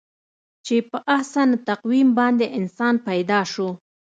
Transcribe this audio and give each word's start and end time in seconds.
چې 0.65 0.75
په 0.89 0.97
احسن 1.15 1.49
تقویم 1.69 2.09
باندې 2.19 2.45
انسان 2.59 2.95
پیدا 3.07 3.39
شو. 3.51 3.69